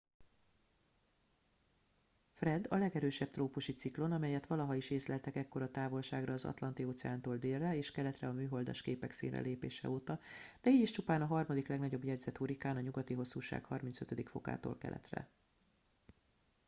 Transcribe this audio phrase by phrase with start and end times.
[2.31, 7.91] fred” a legerősebb trópusi ciklon melyet valaha is észleltek ekkora távolságra az atlanti-óceántól délre és
[7.91, 10.19] keletre a műholdas képek színre lépése óta
[10.61, 15.29] de így is csupán a harmadik legnagyobb jegyzett hurrikán a nyugati hosszúság 35°-tól keletre